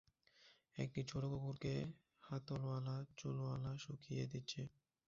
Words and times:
একটি 0.77 1.01
ছোট 1.03 1.23
কুকুরকে 1.25 1.73
হাতলওয়ালা 2.23 2.95
চুলওয়ালা 3.17 3.71
শুকিয়ে 3.77 4.23
দিচ্ছে। 4.27 4.61